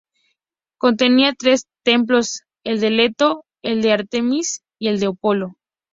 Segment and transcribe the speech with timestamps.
[0.79, 5.53] Contenía tres templos: el de Leto, el de Ártemis y el de Apolo.